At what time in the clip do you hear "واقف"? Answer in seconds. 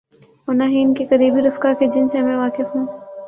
2.35-2.75